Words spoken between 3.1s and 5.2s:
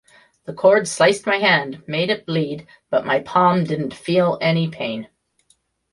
palm didn't feel any pain.